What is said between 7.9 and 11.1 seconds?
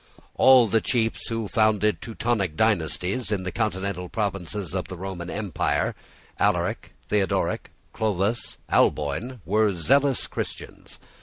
Clovis, Alboin, were zealous Christians.